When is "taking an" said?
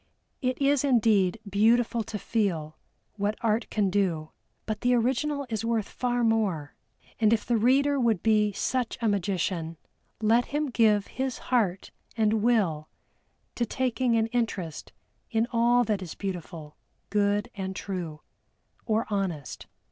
13.63-14.25